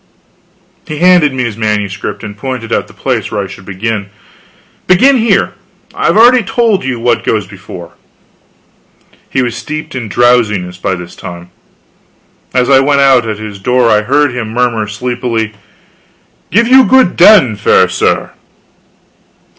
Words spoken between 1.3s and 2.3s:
me his manuscript,